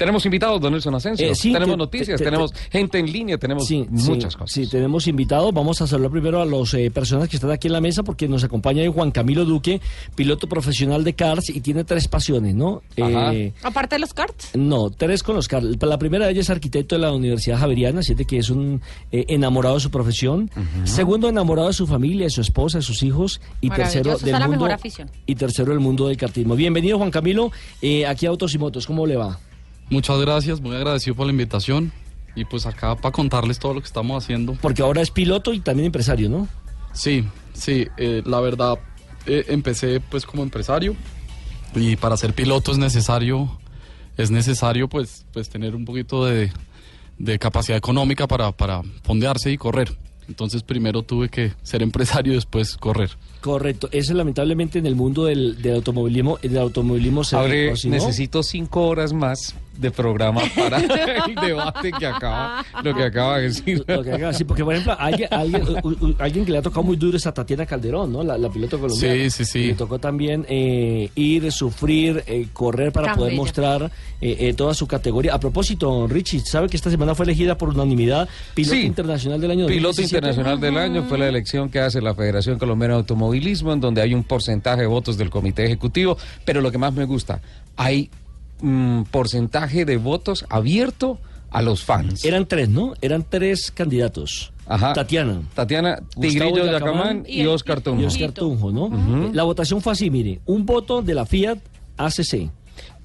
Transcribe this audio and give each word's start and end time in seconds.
Tenemos 0.00 0.24
invitados, 0.24 0.58
don 0.62 0.72
Nelson 0.72 0.94
Asensio. 0.94 1.28
Eh, 1.30 1.34
sí, 1.34 1.52
tenemos 1.52 1.74
te- 1.74 1.76
noticias, 1.76 2.16
te- 2.16 2.24
te- 2.24 2.30
tenemos 2.30 2.54
gente 2.72 2.98
en 2.98 3.12
línea, 3.12 3.36
tenemos 3.36 3.66
Sí, 3.66 3.84
muchas 3.90 4.32
sí, 4.32 4.38
cosas. 4.38 4.50
Sí, 4.50 4.66
tenemos 4.66 5.06
invitados. 5.06 5.52
Vamos 5.52 5.82
a 5.82 5.86
saludar 5.86 6.10
primero 6.10 6.40
a 6.40 6.46
las 6.46 6.74
personas 6.90 7.28
que 7.28 7.36
están 7.36 7.50
aquí 7.50 7.66
en 7.66 7.74
la 7.74 7.82
mesa 7.82 8.02
porque 8.02 8.26
nos 8.26 8.42
acompaña 8.42 8.82
Juan 8.90 9.10
Camilo 9.10 9.44
Duque, 9.44 9.78
piloto 10.14 10.48
profesional 10.48 11.04
de 11.04 11.12
cars 11.12 11.50
y 11.50 11.60
tiene 11.60 11.84
tres 11.84 12.08
pasiones, 12.08 12.54
¿no? 12.54 12.80
Ajá. 12.98 13.34
Eh, 13.34 13.52
Aparte 13.62 13.96
de 13.96 13.98
los 14.00 14.14
karts. 14.14 14.52
no, 14.56 14.88
tres 14.88 15.22
con 15.22 15.36
los 15.36 15.48
cars. 15.48 15.66
La 15.82 15.98
primera 15.98 16.24
de 16.24 16.32
ellas 16.32 16.46
es 16.46 16.50
arquitecto 16.50 16.94
de 16.94 17.02
la 17.02 17.12
Universidad 17.12 17.58
Javeriana, 17.58 18.02
siente 18.02 18.24
que 18.24 18.38
es 18.38 18.48
un 18.48 18.80
eh, 19.12 19.26
enamorado 19.28 19.74
de 19.74 19.80
su 19.82 19.90
profesión. 19.90 20.50
Segundo, 20.84 21.28
enamorado 21.28 21.68
de 21.68 21.74
su 21.74 21.86
familia, 21.86 22.24
de 22.24 22.30
su 22.30 22.40
esposa, 22.40 22.78
de 22.78 22.82
sus 22.84 23.02
hijos. 23.02 23.42
Y 23.60 23.68
tercero, 23.68 24.16
del 24.16 24.48
mundo. 24.48 24.66
Y 25.26 25.34
tercero, 25.34 25.74
el 25.74 25.80
mundo 25.80 26.08
del 26.08 26.16
kartismo. 26.16 26.56
Bienvenido, 26.56 26.96
Juan 26.96 27.10
Camilo, 27.10 27.52
eh, 27.82 28.06
aquí 28.06 28.24
a 28.24 28.30
Autos 28.30 28.54
y 28.54 28.58
Motos. 28.58 28.86
¿Cómo 28.86 29.06
le 29.06 29.16
va? 29.16 29.38
Muchas 29.90 30.20
gracias, 30.20 30.60
muy 30.60 30.76
agradecido 30.76 31.16
por 31.16 31.26
la 31.26 31.32
invitación 31.32 31.92
y 32.36 32.44
pues 32.44 32.64
acá 32.64 32.94
para 32.94 33.12
contarles 33.12 33.58
todo 33.58 33.74
lo 33.74 33.80
que 33.80 33.86
estamos 33.86 34.22
haciendo. 34.22 34.56
Porque 34.60 34.82
ahora 34.82 35.02
es 35.02 35.10
piloto 35.10 35.52
y 35.52 35.60
también 35.60 35.86
empresario, 35.86 36.28
¿no? 36.28 36.48
Sí, 36.92 37.24
sí, 37.52 37.88
eh, 37.96 38.22
la 38.24 38.40
verdad 38.40 38.78
eh, 39.26 39.46
empecé 39.48 40.00
pues 40.00 40.24
como 40.24 40.42
empresario 40.42 40.94
y 41.74 41.96
para 41.96 42.16
ser 42.16 42.34
piloto 42.34 42.72
es 42.72 42.78
necesario, 42.78 43.58
es 44.16 44.30
necesario 44.30 44.88
pues, 44.88 45.26
pues 45.32 45.48
tener 45.48 45.74
un 45.74 45.84
poquito 45.84 46.24
de, 46.24 46.52
de 47.18 47.38
capacidad 47.38 47.76
económica 47.76 48.26
para, 48.26 48.52
para 48.52 48.82
fondearse 49.02 49.50
y 49.50 49.58
correr. 49.58 49.96
Entonces 50.28 50.62
primero 50.62 51.02
tuve 51.02 51.28
que 51.28 51.52
ser 51.62 51.82
empresario 51.82 52.32
y 52.32 52.36
después 52.36 52.76
correr. 52.76 53.10
Correcto. 53.40 53.88
Eso 53.92 54.12
lamentablemente 54.14 54.78
en 54.78 54.86
el 54.86 54.94
mundo 54.94 55.24
del, 55.24 55.60
del 55.62 55.76
automovilismo, 55.76 56.38
del 56.42 56.58
automovilismo 56.58 57.24
se 57.24 57.36
Abre, 57.36 57.72
no, 57.84 57.90
necesito 57.90 58.42
cinco 58.42 58.86
horas 58.86 59.12
más 59.12 59.54
de 59.78 59.90
programa 59.90 60.42
para 60.54 60.76
el 61.26 61.34
debate 61.36 61.90
que 61.98 62.06
acaba, 62.06 62.62
lo 62.84 62.94
que 62.94 63.02
acaba 63.02 63.38
de 63.38 63.44
decir. 63.44 63.82
lo 63.88 64.02
que 64.02 64.12
haga, 64.12 64.34
sí, 64.34 64.44
porque 64.44 64.62
por 64.62 64.74
ejemplo, 64.74 64.94
alguien, 64.98 65.28
alguien, 65.32 65.62
u- 65.82 65.88
u- 65.88 66.14
alguien 66.18 66.44
que 66.44 66.52
le 66.52 66.58
ha 66.58 66.62
tocado 66.62 66.82
muy 66.82 66.96
duro 66.98 67.16
es 67.16 67.26
a 67.26 67.32
Tatiana 67.32 67.64
Calderón, 67.64 68.12
¿no? 68.12 68.22
La, 68.22 68.36
la 68.36 68.50
piloto 68.50 68.78
colombiana. 68.78 69.14
Sí, 69.14 69.30
sí, 69.30 69.44
sí. 69.46 69.64
Le 69.68 69.74
tocó 69.74 69.98
también 69.98 70.44
eh, 70.50 71.08
ir, 71.14 71.50
sufrir, 71.50 72.22
eh, 72.26 72.48
correr 72.52 72.92
para 72.92 73.14
poder 73.14 73.34
mostrar 73.34 73.90
eh, 74.20 74.36
eh, 74.40 74.52
toda 74.52 74.74
su 74.74 74.86
categoría. 74.86 75.32
A 75.32 75.40
propósito, 75.40 76.06
Richie, 76.06 76.40
¿sabe 76.40 76.68
que 76.68 76.76
esta 76.76 76.90
semana 76.90 77.14
fue 77.14 77.24
elegida 77.24 77.56
por 77.56 77.70
unanimidad 77.70 78.28
piloto 78.54 78.74
Sí. 78.76 78.82
internacional 78.84 79.40
del 79.40 79.50
año 79.52 79.66
Piloto 79.66 79.96
2017? 79.96 80.16
Internacional 80.18 80.60
del 80.60 80.76
Año 80.76 81.04
fue 81.08 81.16
la 81.16 81.26
elección 81.28 81.70
que 81.70 81.80
hace 81.80 82.02
la 82.02 82.14
Federación 82.14 82.58
Colombiana 82.58 82.94
de 82.94 82.98
Automovilismo, 83.00 83.29
en 83.34 83.80
donde 83.80 84.02
hay 84.02 84.14
un 84.14 84.24
porcentaje 84.24 84.82
de 84.82 84.86
votos 84.86 85.16
del 85.16 85.30
Comité 85.30 85.64
Ejecutivo, 85.64 86.16
pero 86.44 86.60
lo 86.60 86.70
que 86.70 86.78
más 86.78 86.92
me 86.92 87.04
gusta, 87.04 87.40
hay 87.76 88.10
un 88.62 89.06
porcentaje 89.10 89.84
de 89.84 89.96
votos 89.96 90.44
abierto 90.50 91.18
a 91.50 91.62
los 91.62 91.82
fans. 91.84 92.24
Eran 92.24 92.46
tres, 92.46 92.68
¿no? 92.68 92.92
Eran 93.00 93.24
tres 93.28 93.70
candidatos. 93.70 94.52
Ajá. 94.66 94.92
Tatiana. 94.92 95.40
Tatiana 95.54 95.98
Tigrillo 96.20 96.50
Gustavo 96.50 96.70
Yacamán 96.72 97.24
y, 97.26 97.42
y- 97.42 97.46
Oscar 97.46 97.80
Tunjo. 97.80 98.02
y 98.02 98.04
Oscar 98.04 98.30
Tunjo, 98.32 98.70
¿no? 98.70 98.86
Eh, 99.26 99.30
La 99.32 99.42
votación 99.42 99.80
fue 99.80 99.92
así, 99.94 100.10
mire, 100.10 100.40
un 100.46 100.64
voto 100.64 101.02
de 101.02 101.14
la 101.14 101.26
Fiat 101.26 101.58
ACC, 101.96 102.50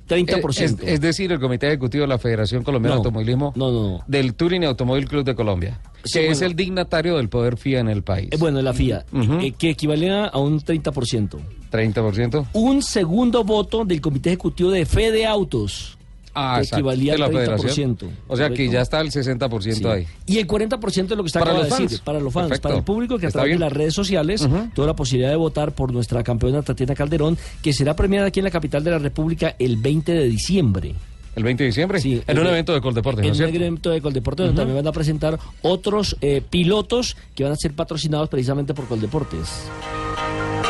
30%. 0.07 0.59
Eh, 0.59 0.65
Es, 0.65 0.93
es 0.93 1.01
decir, 1.01 1.31
el 1.31 1.39
Comité 1.39 1.67
Ejecutivo 1.67 2.03
de 2.03 2.07
la 2.09 2.19
Federación 2.19 2.63
Colombiana 2.63 2.95
No, 2.97 3.01
de 3.01 3.07
Automovilismo 3.07 3.53
no, 3.55 3.71
no, 3.71 3.89
no. 3.97 4.03
del 4.07 4.35
Touring 4.35 4.61
y 4.61 4.65
Automóvil 4.67 5.07
Club 5.07 5.23
de 5.25 5.33
Colombia, 5.33 5.79
Que 6.11 6.29
es 6.29 6.41
el 6.41 6.55
dignatario 6.55 7.17
del 7.17 7.29
poder 7.29 7.57
FIA 7.57 7.79
en 7.79 7.89
el 7.89 8.03
país. 8.03 8.29
Eh, 8.31 8.37
bueno, 8.37 8.61
la 8.61 8.73
FIA, 8.73 9.05
Ujú. 9.11 9.33
eh, 9.39 9.53
que 9.57 9.69
equivalía 9.71 10.25
a 10.25 10.37
un 10.39 10.59
30%. 10.61 11.39
30%. 11.71 12.45
Un 12.53 12.81
segundo 12.81 13.43
voto 13.43 13.83
del 13.85 13.99
Comité 14.01 14.29
Ejecutivo 14.29 14.71
de 14.71 14.85
Fede 14.85 15.25
Autos, 15.25 15.97
Ah, 16.37 16.59
que 16.61 16.67
equivalía 16.67 17.15
de 17.15 17.23
al 17.23 17.31
30%. 17.31 17.57
Federación. 17.57 17.97
O 18.27 18.35
sea 18.35 18.49
que 18.49 18.69
ya 18.69 18.81
está 18.81 18.99
el 18.99 19.09
60% 19.09 19.73
Sí. 19.89 19.99
ahí. 19.99 20.07
Y 20.25 20.37
el 20.37 20.45
40% 20.47 21.13
es 21.13 21.17
lo 21.17 21.23
que 21.23 21.27
está 21.27 21.39
Para 21.39 21.53
de 21.53 21.59
los 21.59 21.69
decir, 21.69 21.87
fans. 21.89 22.01
para 22.01 22.19
los 22.19 22.33
fans, 22.33 22.47
Perfecto. 22.49 22.67
para 22.67 22.77
el 22.77 22.83
público 22.83 23.17
que 23.17 23.25
a 23.27 23.29
Está 23.29 23.39
través 23.39 23.55
de 23.55 23.59
las 23.59 23.71
redes 23.71 23.93
sociales 23.93 24.45
tuvo 24.73 24.85
la 24.85 24.95
posibilidad 24.97 25.29
de 25.29 25.37
votar 25.37 25.71
por 25.73 25.93
nuestra 25.93 26.23
campeona 26.23 26.61
Tatiana 26.61 26.93
Calderón, 26.93 27.37
que 27.61 27.71
será 27.71 27.95
premiada 27.95 28.27
aquí 28.27 28.41
en 28.41 28.45
la 28.45 28.51
capital 28.51 28.83
de 28.83 28.91
la 28.91 28.99
República 28.99 29.55
el 29.59 29.77
20 29.77 30.11
de 30.11 30.27
diciembre. 30.27 30.93
El 31.35 31.43
20 31.43 31.63
de 31.63 31.67
diciembre, 31.67 31.99
Sí, 31.99 32.23
en 32.25 32.37
un 32.37 32.43
ve- 32.45 32.49
evento 32.51 32.73
de 32.73 32.81
Coldeportes, 32.81 33.25
¿no 33.25 33.45
en 33.45 33.49
un 33.49 33.55
evento 33.61 33.89
de 33.89 34.01
Coldeporte 34.01 34.43
donde 34.43 34.57
también 34.57 34.77
van 34.77 34.87
a 34.87 34.91
presentar 34.93 35.37
otros 35.61 36.15
eh, 36.21 36.41
pilotos 36.49 37.17
que 37.35 37.43
van 37.43 37.51
a 37.53 37.55
ser 37.57 37.73
patrocinados 37.73 38.29
precisamente 38.29 38.73
por 38.73 38.85
Coldeportes. 38.87 39.67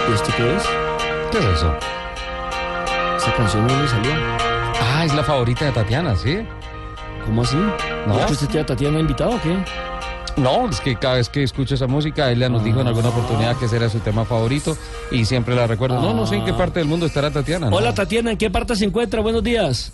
¿Y 0.10 0.14
esto 0.14 0.30
qué 0.36 0.56
es? 0.56 0.64
¿Qué 1.32 1.38
es 1.38 1.46
eso? 1.46 1.74
Esa 3.18 3.34
canción 3.36 3.68
no 3.68 3.82
le 3.82 3.88
salió. 3.88 4.12
Ah, 4.14 5.04
es 5.06 5.14
la 5.14 5.24
favorita 5.24 5.66
de 5.66 5.72
Tatiana, 5.72 6.16
¿sí? 6.16 6.38
¿Cómo 7.26 7.42
así? 7.44 7.58
No. 8.08 8.20
¿Es 8.20 8.26
que 8.28 8.34
usted 8.34 8.48
tiene 8.48 8.62
a 8.62 8.66
Tatiana 8.66 9.00
invitado 9.00 9.32
o 9.32 9.42
qué? 9.42 9.56
No, 10.38 10.70
es 10.70 10.82
que 10.82 10.96
cada 10.98 11.16
vez 11.16 11.30
que 11.30 11.44
escucho 11.44 11.76
esa 11.76 11.88
música, 11.88 12.30
ella 12.32 12.50
nos 12.50 12.64
dijo 12.64 12.82
en 12.82 12.88
alguna 12.88 13.10
oportunidad 13.10 13.56
que 13.58 13.66
ese 13.66 13.78
era 13.78 13.90
su 13.90 14.00
tema 14.00 14.26
favorito 14.26 14.78
y 15.12 15.26
siempre 15.26 15.56
la 15.56 15.66
recuerdo. 15.66 16.02
No, 16.02 16.14
no 16.14 16.26
sé 16.28 16.36
en 16.36 16.46
qué 16.46 16.54
parte 16.54 16.80
del 16.80 16.88
mundo 16.90 17.06
estará 17.06 17.32
Tatiana. 17.32 17.70
¿no? 17.70 17.76
Hola 17.76 17.94
Tatiana, 17.94 18.32
¿en 18.32 18.38
qué 18.38 18.50
parte 18.50 18.76
se 18.76 18.86
encuentra? 18.86 19.22
Buenos 19.22 19.44
días. 19.44 19.94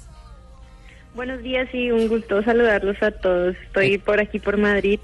Buenos 1.15 1.41
días 1.43 1.67
y 1.73 1.91
un 1.91 2.07
gusto 2.07 2.41
saludarlos 2.43 3.01
a 3.01 3.11
todos. 3.11 3.55
Estoy 3.67 3.97
por 3.97 4.19
aquí 4.21 4.39
por 4.39 4.57
Madrid, 4.57 4.99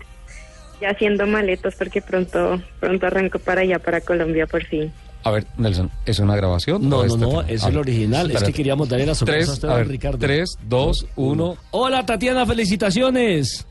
ya 0.82 0.90
haciendo 0.92 1.28
maletas 1.28 1.76
porque 1.76 2.02
pronto 2.02 2.62
pronto 2.80 3.06
arranco 3.08 3.40
para 3.40 3.62
allá, 3.62 3.80
para 3.80 4.00
Colombia 4.02 4.48
por 4.48 4.64
fin. 4.66 4.92
A 5.24 5.32
ver, 5.32 5.46
Nelson, 5.58 5.92
¿es 6.06 6.20
una 6.20 6.36
grabación? 6.38 6.88
No, 6.88 6.98
no, 7.00 7.04
este 7.06 7.18
no, 7.18 7.30
tema? 7.30 7.46
es 7.50 7.64
A 7.64 7.68
el 7.68 7.74
ver, 7.74 7.82
original. 7.82 8.32
Es 8.32 8.44
que 8.44 8.54
queríamos 8.54 8.88
darle 8.88 9.06
la 9.08 9.16
sorpresa 9.16 9.40
a 9.40 9.46
Tres, 9.46 9.54
usted, 9.56 9.68
a 9.70 9.76
ver, 9.76 9.88
Ricardo. 9.90 10.18
tres, 10.20 10.58
dos, 10.64 11.06
uno. 11.18 11.58
Hola 11.72 12.06
Tatiana, 12.06 12.46
felicitaciones. 12.46 13.66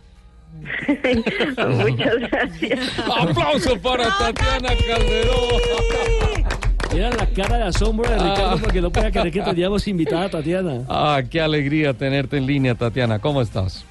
Muchas 0.88 2.14
gracias. 2.18 2.98
¡Aplauso 3.18 3.80
para 3.80 4.04
Tatiana 4.18 4.68
Calderón! 4.86 6.25
Era 6.96 7.10
la 7.10 7.26
cara 7.26 7.58
de 7.58 7.64
asombro 7.64 8.08
de 8.08 8.16
Ricardo 8.16 8.56
Ah. 8.56 8.58
porque 8.60 8.80
no 8.80 8.90
podía 8.90 9.10
creer 9.10 9.30
que 9.30 9.42
teníamos 9.42 9.86
invitada 9.86 10.24
a 10.24 10.28
Tatiana. 10.30 10.82
Ah, 10.88 11.22
qué 11.30 11.40
alegría 11.42 11.92
tenerte 11.92 12.38
en 12.38 12.46
línea, 12.46 12.74
Tatiana. 12.74 13.18
¿Cómo 13.18 13.42
estás? 13.42 13.84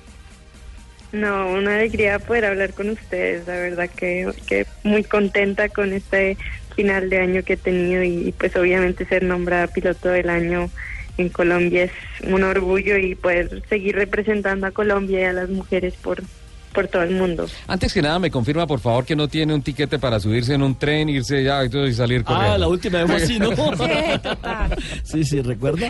No, 1.11 1.51
una 1.51 1.75
alegría 1.75 2.17
poder 2.19 2.45
hablar 2.45 2.73
con 2.73 2.89
ustedes. 2.89 3.45
La 3.47 3.53
verdad 3.53 3.89
que, 3.95 4.27
que 4.47 4.65
muy 4.83 5.03
contenta 5.03 5.69
con 5.69 5.93
este 5.93 6.35
final 6.75 7.09
de 7.09 7.19
año 7.19 7.43
que 7.43 7.53
he 7.53 7.57
tenido 7.57 8.03
y 8.03 8.33
pues 8.37 8.55
obviamente 8.55 9.05
ser 9.05 9.23
nombrada 9.23 9.67
piloto 9.67 10.09
del 10.09 10.29
año 10.29 10.69
en 11.17 11.29
Colombia 11.29 11.83
es 11.83 11.91
un 12.27 12.43
orgullo 12.43 12.97
y 12.97 13.15
poder 13.15 13.61
seguir 13.69 13.95
representando 13.95 14.67
a 14.67 14.71
Colombia 14.71 15.21
y 15.21 15.23
a 15.23 15.31
las 15.33 15.49
mujeres 15.49 15.93
por, 16.01 16.21
por 16.75 16.87
todo 16.87 17.03
el 17.03 17.11
mundo. 17.11 17.47
Antes 17.67 17.93
que 17.93 18.01
nada, 18.01 18.19
me 18.19 18.29
confirma, 18.29 18.67
por 18.67 18.79
favor, 18.79 19.05
que 19.05 19.15
no 19.15 19.27
tiene 19.27 19.53
un 19.53 19.61
tiquete 19.61 19.97
para 19.97 20.19
subirse 20.19 20.53
en 20.53 20.61
un 20.61 20.75
tren, 20.77 21.09
irse 21.09 21.43
ya 21.43 21.63
y 21.63 21.93
salir 21.93 22.23
corriendo. 22.23 22.53
Ah, 22.53 22.57
la 22.57 22.67
última 22.67 22.99
vez 22.99 23.07
fue 23.07 23.15
así, 23.15 23.39
¿no? 23.39 23.55
Sí, 23.55 24.19
total. 24.21 24.77
Sí, 25.03 25.23
sí, 25.23 25.41
¿recuerda? 25.41 25.87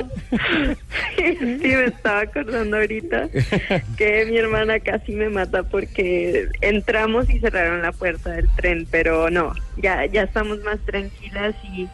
Sí, 1.18 1.38
me 1.62 1.86
estaba 1.86 2.22
acordando 2.22 2.78
ahorita 2.78 3.30
que 3.98 4.26
mi 4.26 4.38
hermana 4.38 4.80
casi 4.80 5.14
me 5.14 5.30
mata 5.30 5.64
porque 5.64 6.48
entramos 6.62 7.30
y 7.30 7.40
cerraron 7.40 7.82
la 7.82 7.92
puerta 7.92 8.32
del 8.32 8.48
tren, 8.56 8.88
pero 8.90 9.30
no, 9.30 9.54
ya 9.78 10.06
ya 10.06 10.24
estamos 10.24 10.62
más 10.62 10.80
tranquilas 10.86 11.56
y, 11.64 11.88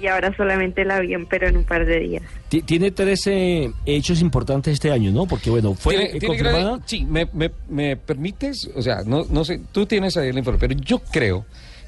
y 0.00 0.06
ahora 0.06 0.34
solamente 0.36 0.82
el 0.82 0.90
avión, 0.90 1.26
pero 1.28 1.48
en 1.48 1.56
un 1.56 1.64
par 1.64 1.84
de 1.86 1.98
días. 2.00 2.22
Ti- 2.48 2.62
Tiene 2.62 2.90
tres 2.90 3.26
eh, 3.26 3.70
hechos 3.86 4.20
importantes 4.20 4.74
este 4.74 4.90
año, 4.90 5.10
¿no? 5.12 5.26
Porque, 5.26 5.50
bueno, 5.50 5.74
fue 5.74 5.94
¿Tiene- 5.94 6.06
eh, 6.10 6.18
tiene 6.20 6.26
confirmada... 6.26 6.58
gran- 6.64 6.82
Sí, 6.86 7.04
me, 7.04 7.28
me- 7.32 7.50
me 7.68 7.96
permites, 7.96 8.70
o 8.74 8.82
sea, 8.82 9.02
no, 9.04 9.24
no 9.30 9.44
sé, 9.44 9.60
tú 9.72 9.86
tienes 9.86 10.16
ahí 10.16 10.28
el 10.28 10.38
informe, 10.38 10.58
pero 10.60 10.74
yo 10.74 11.00
creo 11.00 11.44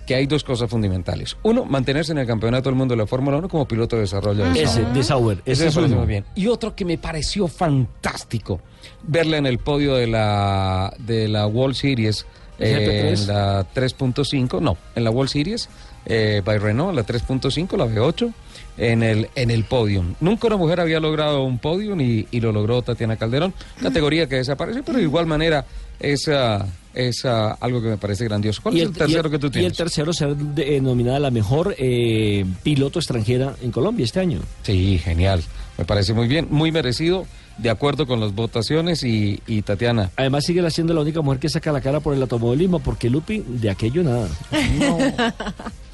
que 0.06 0.14
hay 0.16 0.26
dos 0.26 0.42
cosas 0.42 0.68
fundamentales. 0.68 1.36
Uno, 1.44 1.64
mantenerse 1.64 2.10
en 2.10 2.18
el 2.18 2.26
campeonato 2.26 2.68
del 2.68 2.74
mundo 2.76 2.94
de 2.94 2.98
la 2.98 3.06
Fórmula 3.06 3.36
1 3.36 3.48
como 3.48 3.68
piloto 3.68 3.94
de 3.94 4.02
desarrollo 4.02 4.44
de 4.50 4.62
Ese, 4.62 4.84
de 4.86 5.04
Sauber. 5.04 5.38
Ese 5.44 5.68
Ese 5.68 5.80
es 5.84 5.90
muy 5.90 6.06
bien. 6.06 6.24
Y 6.34 6.48
otro 6.48 6.74
que 6.74 6.84
me 6.84 6.98
pareció 6.98 7.46
fantástico, 7.46 8.60
verla 9.04 9.36
en 9.36 9.46
el 9.46 9.58
podio 9.58 9.94
de 9.94 10.06
la, 10.08 10.92
de 10.98 11.28
la 11.28 11.46
World 11.46 11.76
Series, 11.76 12.26
eh, 12.58 13.12
GP3? 13.14 13.20
en 13.22 13.26
la 13.28 13.66
3.5, 13.72 14.60
no, 14.60 14.76
en 14.94 15.04
la 15.04 15.10
World 15.10 15.30
Series, 15.30 15.68
eh, 16.06 16.42
by 16.44 16.58
Renault, 16.58 16.94
la 16.94 17.04
3.5, 17.04 17.76
la 17.76 17.86
V8, 17.86 18.32
en 18.78 19.02
el, 19.02 19.28
en 19.34 19.50
el 19.50 19.64
podium. 19.64 20.14
Nunca 20.20 20.46
una 20.46 20.56
mujer 20.56 20.80
había 20.80 21.00
logrado 21.00 21.42
un 21.44 21.58
podium 21.58 22.00
y, 22.00 22.26
y 22.30 22.40
lo 22.40 22.52
logró 22.52 22.82
Tatiana 22.82 23.16
Calderón, 23.16 23.52
categoría 23.82 24.26
que 24.28 24.36
desapareció, 24.36 24.82
pero 24.84 24.98
de 24.98 25.04
igual 25.04 25.26
manera 25.26 25.66
es, 25.98 26.28
ah, 26.28 26.66
es 26.94 27.24
ah, 27.26 27.58
algo 27.60 27.82
que 27.82 27.88
me 27.88 27.96
parece 27.98 28.24
grandioso. 28.24 28.62
¿Cuál 28.62 28.76
es 28.78 28.82
el, 28.84 28.92
tercero 28.92 29.28
y 29.28 29.30
que 29.32 29.38
tú 29.38 29.46
Y 29.46 29.48
el 29.48 29.52
tienes? 29.52 29.76
tercero 29.76 30.12
ser 30.12 30.34
de- 30.36 30.80
nominada 30.80 31.18
la 31.18 31.30
mejor 31.30 31.74
eh, 31.78 32.44
piloto 32.62 32.98
extranjera 32.98 33.54
en 33.60 33.70
Colombia 33.70 34.04
este 34.04 34.20
año. 34.20 34.40
Sí, 34.62 34.98
genial. 34.98 35.42
Me 35.76 35.84
parece 35.84 36.14
muy 36.14 36.26
bien, 36.28 36.46
muy 36.50 36.72
merecido, 36.72 37.26
de 37.58 37.68
acuerdo 37.70 38.06
con 38.06 38.20
las 38.20 38.34
votaciones 38.34 39.02
y, 39.04 39.40
y 39.46 39.60
Tatiana. 39.62 40.10
Además 40.16 40.44
sigue 40.44 40.68
siendo 40.70 40.94
la 40.94 41.02
única 41.02 41.20
mujer 41.20 41.38
que 41.38 41.48
saca 41.50 41.70
la 41.72 41.80
cara 41.82 42.00
por 42.00 42.14
el 42.14 42.22
automovilismo, 42.22 42.80
porque 42.80 43.10
Lupi, 43.10 43.44
de 43.46 43.68
aquello 43.70 44.02
nada. 44.02 44.28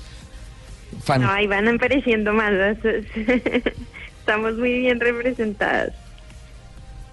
Fan- 1.07 1.23
No, 1.23 1.31
ahí 1.31 1.47
van 1.47 1.69
apareciendo 1.69 2.33
más. 2.33 2.53
Estamos 4.21 4.55
muy 4.57 4.81
bien 4.81 4.99
representadas. 5.01 5.93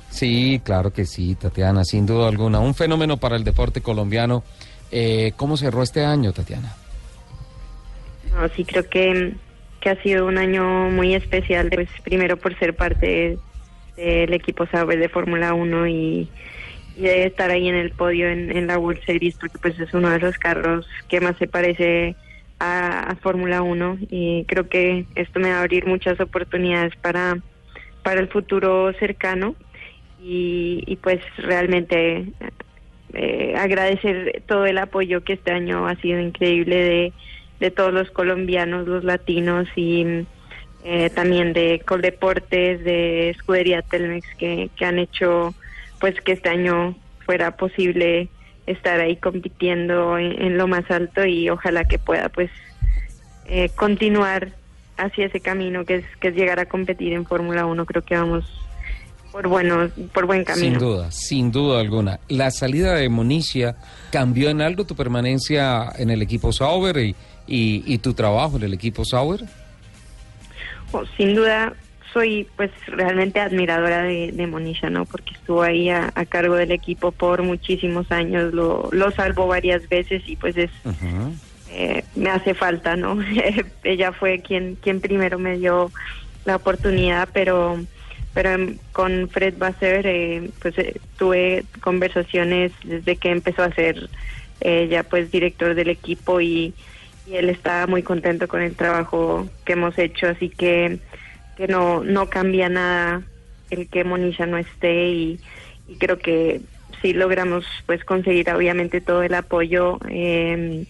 Sí, 0.09 0.59
claro 0.63 0.91
que 0.91 1.05
sí, 1.05 1.35
Tatiana, 1.35 1.83
sin 1.85 2.05
duda 2.05 2.27
alguna. 2.27 2.59
Un 2.59 2.73
fenómeno 2.75 3.17
para 3.17 3.35
el 3.35 3.43
deporte 3.43 3.81
colombiano. 3.81 4.43
Eh, 4.91 5.31
¿Cómo 5.37 5.57
cerró 5.57 5.81
este 5.83 6.03
año, 6.03 6.33
Tatiana? 6.33 6.75
No, 8.31 8.47
sí, 8.49 8.65
creo 8.65 8.87
que, 8.89 9.33
que 9.79 9.89
ha 9.89 10.01
sido 10.03 10.25
un 10.27 10.37
año 10.37 10.89
muy 10.91 11.13
especial, 11.15 11.69
pues 11.73 11.87
primero 12.03 12.37
por 12.37 12.57
ser 12.57 12.75
parte 12.75 13.37
del 13.95 14.33
equipo 14.33 14.65
Sauber 14.67 14.97
de 14.99 15.09
Fórmula 15.09 15.53
1 15.53 15.87
y, 15.87 16.29
y 16.97 17.01
de 17.01 17.25
estar 17.25 17.49
ahí 17.51 17.67
en 17.67 17.75
el 17.75 17.91
podio 17.91 18.27
en, 18.29 18.55
en 18.55 18.65
la 18.67 18.77
World 18.79 19.03
Series, 19.05 19.35
porque 19.39 19.57
pues 19.59 19.79
es 19.79 19.93
uno 19.93 20.09
de 20.09 20.19
los 20.19 20.37
carros 20.37 20.87
que 21.09 21.21
más 21.21 21.37
se 21.37 21.47
parece 21.47 22.15
a, 22.63 23.15
Fórmula 23.21 23.61
1 23.61 23.97
y 24.09 24.45
creo 24.45 24.67
que 24.69 25.05
esto 25.15 25.39
me 25.39 25.49
va 25.49 25.57
a 25.57 25.61
abrir 25.61 25.85
muchas 25.85 26.19
oportunidades 26.19 26.95
para, 26.97 27.37
para 28.03 28.19
el 28.19 28.29
futuro 28.29 28.93
cercano. 28.93 29.55
Y, 30.25 30.83
y 30.87 30.95
pues 30.95 31.19
realmente 31.37 32.27
eh, 33.13 33.55
agradecer 33.57 34.41
todo 34.47 34.65
el 34.65 34.77
apoyo 34.77 35.21
que 35.23 35.33
este 35.33 35.51
año 35.51 35.85
ha 35.85 35.95
sido 35.97 36.21
increíble 36.21 36.77
de, 36.77 37.13
de 37.59 37.71
todos 37.71 37.93
los 37.93 38.09
colombianos, 38.11 38.87
los 38.87 39.03
latinos 39.03 39.67
y 39.75 40.25
eh, 40.85 41.09
también 41.09 41.51
de 41.51 41.81
Coldeportes, 41.85 42.83
de 42.85 43.31
Escudería 43.31 43.81
Telmex 43.81 44.25
que, 44.37 44.69
que 44.77 44.85
han 44.85 44.97
hecho 44.97 45.53
pues 45.99 46.19
que 46.21 46.31
este 46.33 46.47
año 46.47 46.95
fuera 47.25 47.57
posible 47.57 48.29
estar 48.67 48.99
ahí 48.99 49.17
compitiendo 49.17 50.17
en, 50.17 50.41
en 50.41 50.57
lo 50.57 50.67
más 50.67 50.89
alto 50.89 51.25
y 51.25 51.49
ojalá 51.49 51.85
que 51.85 51.99
pueda 51.99 52.29
pues 52.29 52.49
eh, 53.45 53.69
continuar 53.75 54.49
hacia 54.97 55.25
ese 55.25 55.39
camino 55.39 55.85
que 55.85 55.95
es 55.95 56.05
que 56.19 56.29
es 56.29 56.35
llegar 56.35 56.59
a 56.59 56.65
competir 56.65 57.13
en 57.13 57.25
Fórmula 57.25 57.65
1 57.65 57.85
creo 57.85 58.03
que 58.03 58.15
vamos 58.15 58.45
por 59.31 59.47
bueno 59.47 59.89
por 60.13 60.27
buen 60.27 60.43
camino 60.43 60.79
Sin 60.79 60.79
duda, 60.79 61.11
sin 61.11 61.51
duda 61.51 61.81
alguna. 61.81 62.19
La 62.29 62.51
salida 62.51 62.93
de 62.93 63.09
Monicia 63.09 63.75
cambió 64.11 64.49
en 64.49 64.61
algo 64.61 64.85
tu 64.85 64.95
permanencia 64.95 65.91
en 65.97 66.11
el 66.11 66.21
equipo 66.21 66.53
Sauber 66.53 66.97
y, 66.97 67.15
y, 67.47 67.83
y 67.85 67.97
tu 67.97 68.13
trabajo 68.13 68.57
en 68.57 68.63
el 68.63 68.73
equipo 68.73 69.03
Sauber. 69.03 69.41
Oh, 70.91 71.03
sin 71.17 71.33
duda 71.33 71.73
soy 72.13 72.47
pues 72.55 72.71
realmente 72.87 73.39
admiradora 73.39 74.03
de, 74.03 74.31
de 74.31 74.47
Monisha, 74.47 74.89
¿no? 74.89 75.05
Porque 75.05 75.33
estuvo 75.33 75.63
ahí 75.63 75.89
a, 75.89 76.11
a 76.13 76.25
cargo 76.25 76.55
del 76.55 76.71
equipo 76.71 77.11
por 77.11 77.41
muchísimos 77.41 78.11
años, 78.11 78.53
lo, 78.53 78.89
lo 78.91 79.11
salvó 79.11 79.47
varias 79.47 79.89
veces 79.89 80.21
y 80.27 80.35
pues 80.35 80.55
es 80.55 80.71
eh, 81.71 82.03
me 82.15 82.29
hace 82.29 82.53
falta, 82.53 82.95
¿no? 82.95 83.17
Ella 83.83 84.11
fue 84.11 84.41
quien 84.41 84.75
quien 84.75 85.01
primero 85.01 85.39
me 85.39 85.57
dio 85.57 85.91
la 86.45 86.57
oportunidad, 86.57 87.27
pero 87.33 87.79
pero 88.33 88.51
em, 88.51 88.77
con 88.91 89.29
Fred 89.29 89.55
Basser 89.57 90.05
eh, 90.05 90.49
pues 90.61 90.77
eh, 90.77 90.99
tuve 91.17 91.65
conversaciones 91.81 92.71
desde 92.83 93.15
que 93.15 93.31
empezó 93.31 93.63
a 93.63 93.73
ser 93.73 94.09
eh, 94.61 94.87
ya 94.89 95.03
pues 95.03 95.31
director 95.31 95.75
del 95.75 95.89
equipo 95.89 96.41
y, 96.41 96.73
y 97.27 97.35
él 97.35 97.49
está 97.49 97.87
muy 97.87 98.03
contento 98.03 98.47
con 98.47 98.61
el 98.61 98.75
trabajo 98.75 99.47
que 99.65 99.73
hemos 99.73 99.97
hecho, 99.97 100.27
así 100.27 100.49
que 100.49 100.99
que 101.55 101.67
no 101.67 102.03
no 102.03 102.29
cambia 102.29 102.69
nada 102.69 103.21
el 103.69 103.87
que 103.87 104.03
Monisha 104.03 104.45
no 104.45 104.57
esté 104.57 105.09
y, 105.09 105.39
y 105.87 105.95
creo 105.95 106.17
que 106.19 106.61
si 107.01 107.13
logramos 107.13 107.65
pues 107.85 108.03
conseguir 108.03 108.49
obviamente 108.51 109.01
todo 109.01 109.23
el 109.23 109.33
apoyo 109.33 109.99
eh, 110.09 110.85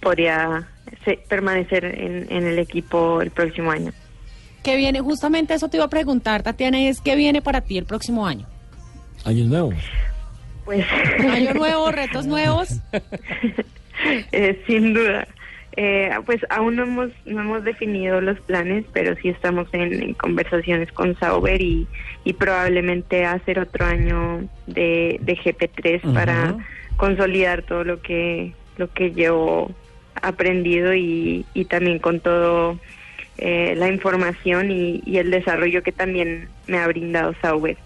podría 0.00 0.68
se- 1.04 1.18
permanecer 1.28 1.84
en, 1.84 2.26
en 2.30 2.46
el 2.46 2.58
equipo 2.58 3.20
el 3.20 3.30
próximo 3.30 3.70
año. 3.70 3.92
¿Qué 4.62 4.76
viene? 4.76 5.00
Justamente 5.00 5.54
eso 5.54 5.68
te 5.68 5.76
iba 5.76 5.84
a 5.86 5.90
preguntar, 5.90 6.42
Tatiana, 6.42 6.80
es 6.88 7.00
¿qué 7.00 7.16
viene 7.16 7.42
para 7.42 7.60
ti 7.60 7.76
el 7.78 7.84
próximo 7.84 8.26
año? 8.26 8.46
Año 9.24 9.44
nuevo. 9.44 9.72
Pues 10.64 10.84
Año 11.30 11.52
nuevo, 11.54 11.90
retos 11.90 12.26
nuevos. 12.26 12.80
eh, 14.32 14.62
sin 14.66 14.94
duda. 14.94 15.26
Eh, 15.76 16.10
pues 16.24 16.40
aún 16.50 16.76
no 16.76 16.84
hemos 16.84 17.10
no 17.24 17.40
hemos 17.40 17.64
definido 17.64 18.20
los 18.20 18.38
planes, 18.40 18.84
pero 18.92 19.16
sí 19.16 19.28
estamos 19.28 19.66
en, 19.72 20.02
en 20.02 20.14
conversaciones 20.14 20.92
con 20.92 21.18
Sauber 21.18 21.60
y, 21.60 21.88
y 22.22 22.32
probablemente 22.34 23.24
hacer 23.24 23.58
otro 23.58 23.84
año 23.84 24.48
de, 24.68 25.18
de 25.20 25.36
GP3 25.36 26.14
para 26.14 26.56
consolidar 26.96 27.62
todo 27.62 27.82
lo 27.82 28.00
que 28.00 28.52
lo 28.76 28.92
que 28.92 29.10
llevo 29.10 29.72
aprendido 30.22 30.94
y, 30.94 31.44
y 31.54 31.64
también 31.64 31.98
con 31.98 32.20
todo 32.20 32.78
eh, 33.38 33.74
la 33.76 33.88
información 33.88 34.70
y, 34.70 35.02
y 35.04 35.18
el 35.18 35.32
desarrollo 35.32 35.82
que 35.82 35.90
también 35.90 36.48
me 36.68 36.78
ha 36.78 36.86
brindado 36.86 37.34
Sauber. 37.42 37.76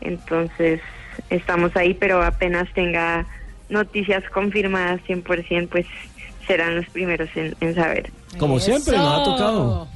Entonces 0.00 0.80
estamos 1.28 1.76
ahí, 1.76 1.94
pero 1.94 2.22
apenas 2.22 2.72
tenga 2.72 3.26
noticias 3.68 4.22
confirmadas 4.30 5.00
100%, 5.08 5.68
pues 5.68 5.86
serán 6.46 6.76
los 6.76 6.86
primeros 6.86 7.28
en, 7.34 7.54
en 7.60 7.74
saber. 7.74 8.10
Como 8.38 8.58
siempre 8.58 8.96
nos 8.96 9.20
ha 9.20 9.24
tocado. 9.24 9.88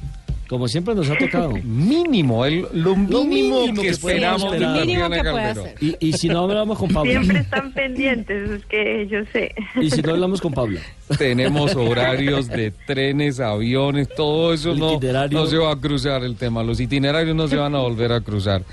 Como 0.47 0.69
siempre 0.69 0.95
nos 0.95 1.09
ha 1.09 1.17
tocado. 1.17 1.51
Mínimo, 1.63 2.45
el, 2.45 2.65
lo 2.71 2.95
mínimo, 2.95 3.25
mínimo 3.65 3.81
que, 3.81 3.89
esperamos 3.89 4.49
de 4.57 4.65
hacer. 4.65 5.75
Y, 5.81 5.97
y 5.99 6.13
si 6.13 6.29
no 6.29 6.39
hablamos 6.39 6.77
con 6.77 6.89
Pablo. 6.89 7.11
Siempre 7.11 7.39
están 7.39 7.73
pendientes, 7.73 8.49
es 8.49 8.65
que 8.65 9.07
yo 9.07 9.19
sé. 9.33 9.53
Y 9.81 9.91
si 9.91 10.01
no 10.01 10.11
hablamos 10.11 10.39
con 10.39 10.53
Pablo. 10.53 10.79
Tenemos 11.17 11.75
horarios 11.75 12.47
de 12.47 12.71
trenes, 12.71 13.41
aviones, 13.41 14.07
todo 14.15 14.53
eso 14.53 14.73
no, 14.73 14.99
no 15.29 15.47
se 15.47 15.57
va 15.57 15.73
a 15.73 15.75
cruzar 15.75 16.23
el 16.23 16.37
tema. 16.37 16.63
Los 16.63 16.79
itinerarios 16.79 17.35
no 17.35 17.49
se 17.49 17.57
van 17.57 17.75
a 17.75 17.79
volver 17.79 18.13
a 18.13 18.21
cruzar. 18.21 18.63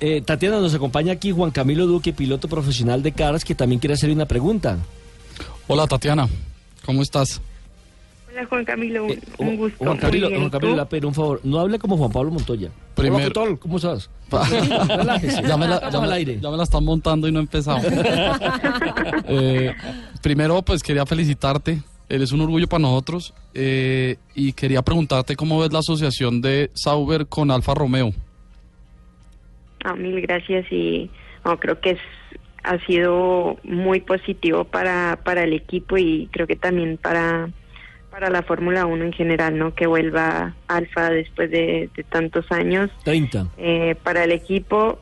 Eh, 0.00 0.20
Tatiana, 0.20 0.60
nos 0.60 0.74
acompaña 0.74 1.12
aquí 1.12 1.30
Juan 1.30 1.50
Camilo 1.50 1.86
Duque, 1.86 2.12
piloto 2.12 2.48
profesional 2.48 3.02
de 3.02 3.12
Cars, 3.12 3.44
que 3.44 3.54
también 3.54 3.78
quiere 3.78 3.94
hacer 3.94 4.10
una 4.10 4.26
pregunta. 4.26 4.78
Hola 5.68 5.86
Tatiana, 5.86 6.28
¿cómo 6.84 7.02
estás? 7.02 7.40
Hola 8.30 8.46
Juan 8.46 8.64
Camilo, 8.64 9.04
un, 9.04 9.10
Eh, 9.10 9.20
un 9.38 9.56
gusto. 9.56 9.84
Juan 9.84 9.98
Camilo, 9.98 10.28
un 10.28 11.14
favor. 11.14 11.40
No 11.44 11.60
hable 11.60 11.78
como 11.78 11.98
Juan 11.98 12.10
Pablo 12.10 12.30
Montoya. 12.30 12.70
Primero- 12.94 13.16
Hola, 13.16 13.24
¿qué 13.26 13.30
tal? 13.32 13.58
¿Cómo 13.58 13.76
estás? 13.76 14.08
Relájese. 14.30 15.42
Ya 15.46 15.56
me, 15.58 15.68
la, 15.68 15.74
Estamos 15.74 15.92
ya 15.92 16.00
me- 16.00 16.06
al 16.06 16.12
aire. 16.14 16.38
ya 16.40 16.50
me 16.50 16.56
la 16.56 16.62
están 16.62 16.84
montando 16.84 17.28
y 17.28 17.32
no 17.32 17.40
he 17.40 17.42
empezado. 17.42 17.78
Eh, 19.28 19.74
primero, 20.22 20.62
pues 20.62 20.82
quería 20.82 21.04
felicitarte. 21.06 21.82
Eres 22.08 22.32
un 22.32 22.40
orgullo 22.40 22.66
para 22.68 22.80
nosotros. 22.82 23.34
eh, 23.54 24.16
y 24.34 24.52
quería 24.54 24.80
preguntarte 24.82 25.36
cómo 25.36 25.60
ves 25.60 25.72
la 25.72 25.80
asociación 25.80 26.40
de 26.40 26.70
Sauber 26.74 27.26
con 27.26 27.50
Alfa 27.50 27.74
Romeo. 27.74 28.12
Ah, 29.84 29.94
mil 29.94 30.20
gracias 30.22 30.64
y 30.72 31.10
no, 31.44 31.58
creo 31.58 31.78
que 31.80 31.90
es, 31.90 31.98
ha 32.62 32.78
sido 32.86 33.58
muy 33.64 34.00
positivo 34.00 34.64
para, 34.64 35.18
para 35.24 35.44
el 35.44 35.52
equipo 35.52 35.98
y 35.98 36.28
creo 36.32 36.46
que 36.46 36.56
también 36.56 36.96
para, 36.96 37.50
para 38.10 38.30
la 38.30 38.42
Fórmula 38.42 38.86
1 38.86 39.04
en 39.04 39.12
general, 39.12 39.58
¿no? 39.58 39.74
Que 39.74 39.86
vuelva 39.86 40.54
Alfa 40.68 41.10
después 41.10 41.50
de, 41.50 41.90
de 41.94 42.04
tantos 42.04 42.50
años. 42.52 42.90
30. 43.04 43.48
Eh, 43.56 43.96
para 44.02 44.24
el 44.24 44.32
equipo, 44.32 44.98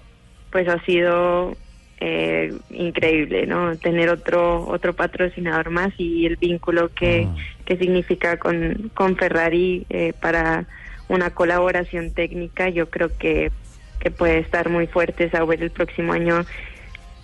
pues 0.51 0.69
ha 0.69 0.83
sido 0.85 1.57
eh, 2.01 2.55
increíble, 2.71 3.47
¿no? 3.47 3.77
Tener 3.77 4.09
otro 4.09 4.67
otro 4.67 4.95
patrocinador 4.95 5.71
más 5.71 5.93
y 5.99 6.25
el 6.25 6.37
vínculo 6.37 6.89
que, 6.95 7.29
que 7.67 7.77
significa 7.77 8.39
con, 8.39 8.91
con 8.95 9.17
Ferrari 9.17 9.87
eh, 9.91 10.15
para 10.19 10.67
una 11.09 11.31
colaboración 11.31 12.13
técnica, 12.13 12.71
yo 12.71 12.89
creo 12.89 13.11
que, 13.19 13.51
que 13.99 14.11
puede 14.11 14.39
estar 14.39 14.71
muy 14.71 14.87
fuerte 14.87 15.29
Sauber 15.29 15.63
el 15.63 15.71
próximo 15.71 16.13
año 16.13 16.47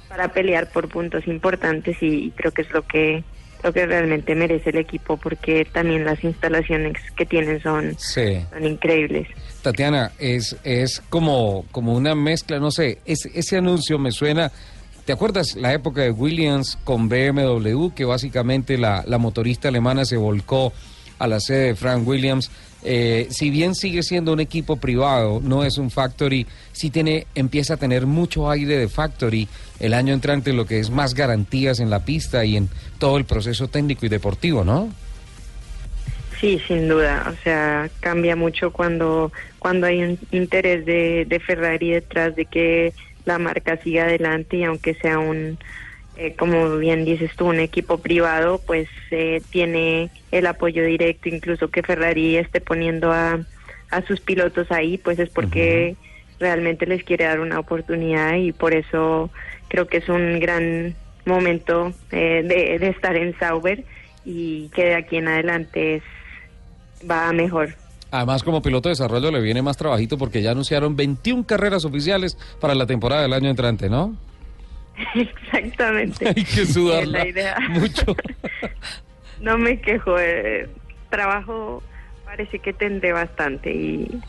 para 0.09 0.29
pelear 0.29 0.71
por 0.71 0.89
puntos 0.89 1.27
importantes 1.27 1.97
y 2.01 2.31
creo 2.37 2.53
que 2.53 2.63
es 2.63 2.71
lo 2.71 2.83
que 2.83 3.25
lo 3.65 3.73
que 3.73 3.87
realmente 3.87 4.35
merece 4.35 4.71
el 4.71 4.77
equipo 4.77 5.17
porque 5.17 5.65
también 5.65 6.05
las 6.05 6.23
instalaciones 6.23 6.93
que 7.17 7.25
tienen 7.27 7.61
son, 7.63 7.97
Sí. 7.99 8.39
son 8.53 8.65
increíbles. 8.65 9.27
Tatiana, 9.63 10.13
es, 10.19 10.57
es 10.63 11.01
como, 11.09 11.65
como 11.73 11.95
una 11.95 12.15
mezcla, 12.15 12.61
no 12.61 12.71
sé, 12.71 12.99
ese, 13.07 13.31
ese 13.35 13.57
anuncio 13.57 13.99
me 13.99 14.13
suena. 14.13 14.53
¿Te 15.05 15.13
acuerdas 15.13 15.57
la 15.57 15.73
época 15.73 16.03
de 16.03 16.11
Williams 16.11 16.79
con 16.85 17.09
BMW, 17.09 17.89
que 17.95 18.05
básicamente 18.05 18.77
la, 18.77 19.03
la 19.07 19.19
motorista 19.19 19.69
alemana 19.69 20.05
se 20.05 20.17
volcó 20.17 20.73
a 21.19 21.27
la 21.27 21.41
sede 21.41 21.69
de 21.69 21.75
Frank 21.77 22.07
Williams? 22.07 22.51
Eh, 22.89 23.27
si 23.31 23.51
bien 23.51 23.75
sigue 23.75 24.05
siendo 24.05 24.33
un 24.33 24.39
equipo 24.39 24.77
privado, 24.77 25.41
no 25.43 25.65
es 25.65 25.77
un 25.77 25.91
factory, 25.91 26.47
sí 26.71 26.89
tiene, 26.89 27.27
empieza 27.35 27.75
a 27.75 27.77
tener 27.79 28.07
mucho 28.07 28.49
aire 28.49 28.79
de 28.79 28.87
factory 28.87 29.49
el 29.81 29.93
año 29.93 30.15
entrante, 30.15 30.53
lo 30.53 30.67
que 30.67 30.79
es 30.79 30.89
más 30.89 31.13
garantías 31.13 31.81
en 31.81 31.91
la 31.91 32.05
pista 32.05 32.45
y 32.45 32.57
en 32.57 32.69
todo 33.01 33.17
el 33.17 33.25
proceso 33.25 33.67
técnico 33.67 34.07
y 34.07 34.09
deportivo, 34.09 34.63
¿no? 34.63 34.89
Sí, 36.41 36.61
sin 36.69 36.87
duda. 36.87 37.27
O 37.29 37.43
sea, 37.43 37.91
cambia 37.99 38.37
mucho 38.37 38.71
cuando, 38.71 39.33
cuando 39.59 39.89
hay 39.89 40.05
un 40.05 40.19
interés 40.31 40.87
de, 40.87 41.25
de 41.25 41.41
Ferrari 41.41 41.91
detrás 41.91 42.37
de 42.37 42.45
que 42.45 42.93
la 43.25 43.41
marca 43.41 43.79
siga 43.83 44.05
adelante 44.05 44.59
y 44.59 44.63
aunque 44.63 44.95
sea 44.95 45.19
un, 45.19 45.59
eh, 46.17 46.35
como 46.39 46.77
bien 46.79 47.05
dices 47.05 47.31
tú, 47.37 47.47
un 47.47 47.61
equipo 47.61 47.99
privado, 47.99 48.61
pues 48.67 48.89
eh, 49.11 49.43
tiene 49.51 50.11
el 50.31 50.47
apoyo 50.47 50.85
directo, 50.85 51.29
incluso 51.29 51.69
que 51.69 51.83
Ferrari 51.83 52.37
esté 52.37 52.61
poniendo 52.61 53.13
a, 53.13 53.41
a 53.91 54.03
sus 54.03 54.21
pilotos 54.21 54.71
ahí, 54.71 54.99
pues 54.99 55.19
es 55.19 55.29
porque 55.29 55.97
realmente 56.41 56.87
les 56.87 57.05
quiere 57.05 57.25
dar 57.25 57.41
una 57.41 57.59
oportunidad 57.59 58.35
y 58.35 58.53
por 58.53 58.75
eso 58.75 59.31
creo 59.69 59.87
que 59.87 59.99
es 59.99 60.09
un 60.09 60.39
gran 60.41 60.95
momento 61.25 61.93
eh, 62.13 62.43
de, 62.45 62.79
de 62.79 62.89
estar 62.89 63.17
en 63.17 63.39
Sauber 63.39 63.85
y 64.25 64.69
que 64.71 64.85
de 64.85 64.95
aquí 64.95 65.17
en 65.17 65.29
adelante 65.29 65.97
es, 65.97 66.03
va 67.09 67.33
mejor. 67.33 67.75
Además, 68.11 68.43
como 68.43 68.63
piloto 68.63 68.89
de 68.89 68.93
desarrollo 68.93 69.31
le 69.31 69.41
viene 69.41 69.63
más 69.63 69.77
trabajito 69.77 70.17
porque 70.17 70.41
ya 70.41 70.53
anunciaron 70.53 70.97
21 70.97 71.45
carreras 71.45 71.85
oficiales 71.85 72.39
para 72.61 72.75
la 72.75 72.87
temporada 72.87 73.23
del 73.23 73.33
año 73.33 73.51
entrante, 73.51 73.91
¿no? 73.91 74.17
Exactamente. 75.15 76.29
Hay 76.29 76.35
que 76.45 76.67
sudarla 76.67 77.19
la 77.21 77.29
idea. 77.29 77.57
mucho. 77.71 78.17
no 79.41 79.59
me 79.59 79.81
quejo, 79.81 80.19
eh, 80.19 80.69
trabajo 81.11 81.83
parece 82.25 82.59
que 82.59 82.73
tendré 82.73 83.13
bastante 83.13 83.71
y, 83.75 84.21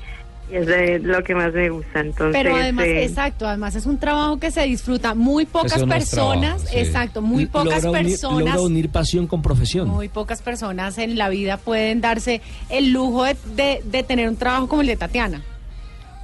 y 0.52 0.56
es 0.56 0.66
de 0.68 1.00
lo 1.00 1.24
que 1.24 1.36
más 1.36 1.54
me 1.54 1.70
gusta. 1.70 2.00
Entonces, 2.02 2.42
Pero 2.42 2.56
además, 2.56 2.86
eh, 2.86 3.04
exacto, 3.04 3.48
además 3.48 3.76
es 3.76 3.86
un 3.86 3.98
trabajo 4.00 4.40
que 4.40 4.52
se 4.52 4.62
disfruta. 4.64 5.14
Muy 5.16 5.46
pocas 5.46 5.80
no 5.80 5.88
personas, 5.88 6.62
trabajo, 6.64 6.68
sí. 6.70 6.78
exacto, 6.80 7.22
muy 7.22 7.44
L- 7.44 7.52
pocas 7.52 7.84
logra 7.84 8.00
unir- 8.02 8.12
personas. 8.12 8.40
logra 8.40 8.62
unir 8.62 8.90
pasión 8.90 9.28
con 9.28 9.42
profesión. 9.42 9.88
Muy 9.88 10.10
pocas 10.10 10.42
personas 10.42 10.98
en 11.00 11.18
la 11.18 11.30
vida 11.30 11.58
pueden 11.58 12.02
darse 12.02 12.42
el 12.70 12.92
lujo 12.92 13.24
de, 13.26 13.36
de- 13.56 13.82
de 13.84 14.04
tener 14.04 14.30
un 14.30 14.36
trabajo 14.38 14.68
como 14.70 14.82
el 14.82 14.88
de 14.88 14.96
Tatiana. 14.98 15.42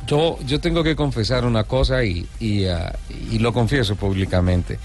Yo, 0.05 0.37
yo 0.45 0.59
tengo 0.59 0.83
que 0.83 0.95
confesar 0.95 1.45
una 1.45 1.63
cosa 1.63 2.03
y, 2.03 2.27
y, 2.39 2.65
ah, 2.65 2.93
y 3.31 3.39
lo 3.39 3.53
confieso 3.53 3.95
públicamente. 3.95 4.79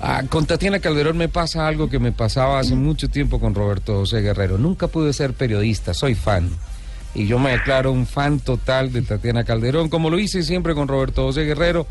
Ah, 0.00 0.22
con 0.28 0.46
Tatiana 0.46 0.78
Calderón 0.78 1.16
me 1.16 1.28
pasa 1.28 1.66
algo 1.66 1.90
que 1.90 1.98
me 1.98 2.12
pasaba 2.12 2.60
hace 2.60 2.76
mucho 2.76 3.08
tiempo 3.08 3.40
con 3.40 3.54
Roberto 3.54 3.94
José 3.94 4.20
Guerrero. 4.20 4.56
Nunca 4.56 4.86
pude 4.86 5.12
ser 5.12 5.32
periodista, 5.32 5.92
soy 5.92 6.14
fan. 6.14 6.50
Y 7.14 7.26
yo 7.26 7.38
me 7.40 7.50
declaro 7.50 7.90
un 7.90 8.06
fan 8.06 8.38
total 8.38 8.92
de 8.92 9.02
Tatiana 9.02 9.42
Calderón, 9.42 9.88
como 9.88 10.08
lo 10.08 10.18
hice 10.18 10.42
siempre 10.44 10.74
con 10.74 10.86
Roberto 10.86 11.24
José 11.24 11.42
Guerrero. 11.42 11.86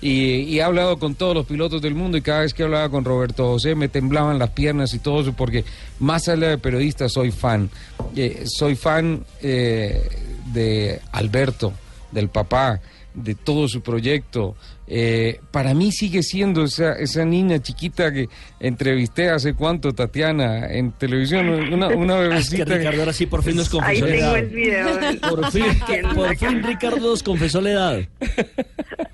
Y, 0.00 0.44
y 0.44 0.58
he 0.58 0.62
hablado 0.62 0.98
con 0.98 1.14
todos 1.14 1.34
los 1.34 1.44
pilotos 1.44 1.82
del 1.82 1.94
mundo 1.94 2.16
y 2.16 2.22
cada 2.22 2.40
vez 2.40 2.54
que 2.54 2.62
hablaba 2.62 2.88
con 2.88 3.04
Roberto 3.04 3.46
José 3.48 3.74
me 3.74 3.88
temblaban 3.88 4.38
las 4.38 4.48
piernas 4.48 4.94
y 4.94 4.98
todo 4.98 5.20
eso 5.20 5.34
porque 5.34 5.66
más 5.98 6.26
allá 6.28 6.48
de 6.48 6.56
periodista 6.56 7.10
soy 7.10 7.30
fan. 7.30 7.68
Eh, 8.16 8.44
soy 8.46 8.76
fan 8.76 9.22
eh, 9.42 10.08
de 10.54 11.02
Alberto, 11.12 11.74
del 12.12 12.28
papá, 12.28 12.80
de 13.14 13.34
todo 13.34 13.68
su 13.68 13.82
proyecto. 13.82 14.56
Eh, 14.86 15.40
para 15.52 15.72
mí 15.72 15.92
sigue 15.92 16.22
siendo 16.22 16.64
esa, 16.64 16.94
esa 16.94 17.24
niña 17.24 17.60
chiquita 17.60 18.12
que 18.12 18.28
entrevisté 18.58 19.30
hace 19.30 19.54
cuánto, 19.54 19.92
Tatiana, 19.92 20.66
en 20.66 20.92
televisión, 20.92 21.48
una, 21.48 21.88
una 21.88 22.14
Es 22.36 22.50
que 22.50 22.64
bebecita. 22.64 22.76
Ricardo 22.76 23.00
ahora 23.00 23.12
sí 23.12 23.26
por 23.26 23.42
fin 23.42 23.56
nos 23.56 23.72
ahí 23.82 24.00
confesó 24.00 24.06
la 24.06 24.12
tengo 24.12 24.26
edad. 24.26 24.38
el 24.38 24.48
video. 24.48 25.20
Por 25.20 25.50
fin, 25.52 25.64
por 26.14 26.36
fin 26.36 26.62
Ricardo 26.62 27.10
nos 27.10 27.22
confesó 27.22 27.60
la 27.60 27.70
edad. 27.70 28.00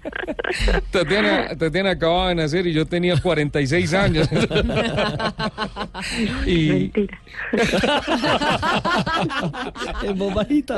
Tatiana, 0.90 1.56
Tatiana 1.56 1.90
acababa 1.90 2.30
de 2.30 2.34
nacer 2.36 2.66
y 2.66 2.72
yo 2.72 2.86
tenía 2.86 3.20
46 3.20 3.94
años. 3.94 4.28
y 6.46 6.68
Mentira. 6.68 7.20
En 10.02 10.18
voz 10.18 10.34
bajita. 10.34 10.74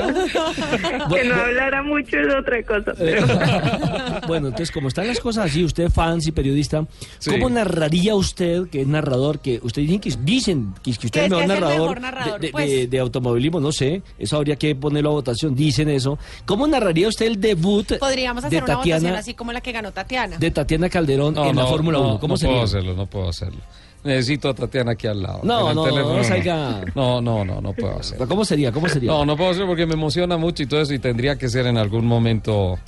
Que 1.11 1.25
no 1.25 1.35
hablara 1.35 1.83
mucho 1.83 2.19
es 2.19 2.35
otra 2.35 2.63
cosa. 2.63 2.93
Pero... 2.99 3.27
Bueno, 4.29 4.49
entonces, 4.49 4.71
como 4.71 4.89
están 4.89 5.07
las 5.09 5.19
cosas 5.21 5.47
así, 5.51 5.65
usted 5.65 5.91
fans 5.91 6.27
y 6.27 6.33
periodista, 6.33 6.87
Sí. 7.19 7.31
¿cómo 7.31 7.49
narraría 7.51 8.15
usted, 8.15 8.69
que 8.69 8.83
es 8.83 8.87
narrador, 8.87 9.41
que 9.41 9.59
usted 9.63 9.83
dicen 9.83 10.01
que 10.01 10.11
dicen 10.23 10.75
que, 10.83 10.93
que 10.93 11.07
usted 11.07 11.11
Que 11.11 11.19
es 11.21 11.25
el 11.25 11.31
mejor 11.31 11.43
el 11.43 11.49
narrador, 11.49 11.81
mejor 11.81 12.01
narrador, 12.01 12.41
de, 12.41 12.47
de- 12.47 12.53
pues. 12.53 12.71
de- 12.71 12.87
de 12.87 12.99
automovilismo? 13.01 13.61
No 13.61 13.73
sé, 13.73 14.03
eso 14.19 14.37
habría 14.37 14.57
que 14.57 14.75
ponerlo 14.77 15.11
a 15.11 15.13
votación, 15.15 15.55
dicen 15.55 15.89
eso. 15.89 16.19
¿Cómo 16.47 16.67
narraría 16.67 17.09
usted 17.09 17.27
el 17.27 17.41
debut 17.41 17.99
Podríamos 17.99 18.43
de 18.43 18.49
hacer 18.49 18.63
una 18.65 18.75
votación 18.77 18.99
Tatiana, 19.01 19.19
así 19.19 19.35
como 19.35 19.53
la 19.53 19.61
que 19.61 19.73
ganó 19.73 19.91
Tatiana. 19.93 20.37
de 20.39 20.51
Tatiana 20.51 20.89
Calderón 20.89 21.37
en 21.37 21.57
la 21.57 21.67
Fórmula 21.67 21.99
1? 21.99 22.21
¿Cómo 22.21 22.35
no 22.35 22.37
sería? 22.39 22.55
puedo 22.55 22.65
hacerlo, 22.65 22.95
no 22.95 23.07
puedo 23.07 23.29
hacerlo. 23.29 23.61
Necesito 24.05 24.49
a 24.49 24.55
Tatiana 24.55 24.93
aquí 24.93 25.09
al 25.09 25.21
lado. 25.21 25.41
No, 25.43 25.71
el 25.71 25.75
no, 25.75 25.85
teléfono, 25.85 26.17
no 26.19 26.25
salga. 26.25 26.81
No, 26.95 27.21
no, 27.21 27.45
no, 27.45 27.61
no 27.61 27.73
puedo 27.73 27.99
hacerlo. 27.99 28.29
¿Cómo 28.29 28.45
sería? 28.45 28.71
¿Cómo 28.71 28.89
sería? 28.89 29.11
No, 29.11 29.27
no 29.27 29.37
puedo 29.37 29.51
hacerlo 29.51 29.67
porque 29.67 29.87
me 29.87 29.95
emociona 29.95 30.37
mucho 30.37 30.63
y 30.63 30.67
todo 30.67 30.81
eso 30.81 30.95
y 30.95 31.01
tendría 31.01 31.37
que 31.37 31.49
ser 31.49 31.67
en 31.67 31.77
algún 31.77 32.07
momento 32.07 32.79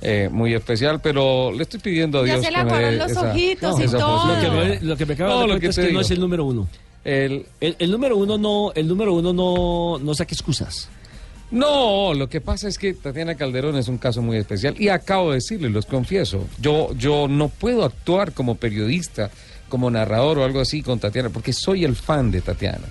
eh, 0.00 0.28
muy 0.30 0.54
especial, 0.54 1.00
pero 1.00 1.50
le 1.52 1.62
estoy 1.62 1.80
pidiendo 1.80 2.20
a 2.20 2.26
Ya 2.26 2.34
Dios 2.34 2.46
se 2.46 2.50
le 2.52 2.58
que 2.58 2.64
me 2.64 2.92
los 2.92 3.10
esa- 3.10 3.30
ojitos 3.30 3.80
y 3.80 3.86
todo. 3.86 4.26
Lo 4.34 4.40
que 4.40 4.50
me, 4.50 4.80
lo 4.80 4.96
que 4.96 5.06
me 5.06 5.14
acaba 5.14 5.30
No, 5.30 5.40
de 5.40 5.46
lo 5.46 5.52
dar 5.54 5.60
que 5.60 5.66
cuenta 5.68 5.80
es 5.82 5.86
que 5.88 5.92
no 5.92 6.00
es 6.00 6.10
el 6.10 6.20
número 6.20 6.44
uno. 6.44 6.68
El, 7.04 7.46
El, 7.60 7.76
el 7.78 7.90
número 7.90 8.16
uno 8.16 8.38
no, 8.38 8.72
el 8.74 8.86
número 8.88 9.12
uno 9.14 9.32
no, 9.32 9.98
no 9.98 10.14
saque 10.14 10.34
excusas. 10.34 10.88
No, 11.50 12.14
lo 12.14 12.28
que 12.28 12.40
pasa 12.40 12.66
es 12.68 12.78
que 12.78 12.94
Tatiana 12.94 13.34
Calderón 13.36 13.76
es 13.76 13.88
un 13.88 13.98
caso 13.98 14.22
muy 14.22 14.38
especial 14.38 14.74
y 14.80 14.88
acabo 14.88 15.30
de 15.30 15.36
decirle, 15.36 15.70
los 15.70 15.86
confieso, 15.86 16.46
yo, 16.60 16.92
yo 16.96 17.28
no 17.28 17.48
puedo 17.48 17.84
actuar 17.84 18.32
como 18.32 18.56
periodista, 18.56 19.30
como 19.68 19.90
narrador 19.90 20.38
o 20.38 20.44
algo 20.44 20.60
así 20.60 20.82
con 20.82 20.98
Tatiana, 20.98 21.28
porque 21.28 21.52
soy 21.52 21.84
el 21.84 21.94
fan 21.94 22.30
de 22.30 22.40
Tatiana. 22.40 22.86